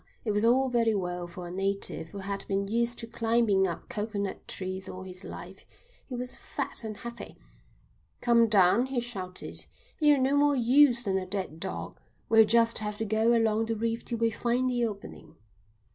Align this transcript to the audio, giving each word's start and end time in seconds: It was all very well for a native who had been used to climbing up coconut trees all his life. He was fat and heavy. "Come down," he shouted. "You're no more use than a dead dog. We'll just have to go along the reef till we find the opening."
It 0.25 0.31
was 0.31 0.43
all 0.43 0.67
very 0.69 0.95
well 0.95 1.27
for 1.27 1.45
a 1.47 1.51
native 1.51 2.09
who 2.09 2.17
had 2.17 2.43
been 2.47 2.67
used 2.67 2.97
to 2.97 3.05
climbing 3.05 3.67
up 3.67 3.87
coconut 3.87 4.47
trees 4.47 4.89
all 4.89 5.03
his 5.03 5.23
life. 5.23 5.63
He 6.07 6.15
was 6.15 6.33
fat 6.33 6.83
and 6.83 6.97
heavy. 6.97 7.37
"Come 8.19 8.47
down," 8.47 8.87
he 8.87 8.99
shouted. 8.99 9.67
"You're 9.99 10.17
no 10.17 10.35
more 10.35 10.55
use 10.55 11.03
than 11.03 11.19
a 11.19 11.27
dead 11.27 11.59
dog. 11.59 11.99
We'll 12.29 12.45
just 12.45 12.79
have 12.79 12.97
to 12.97 13.05
go 13.05 13.35
along 13.37 13.67
the 13.67 13.75
reef 13.75 14.03
till 14.03 14.17
we 14.17 14.31
find 14.31 14.67
the 14.71 14.85
opening." 14.87 15.35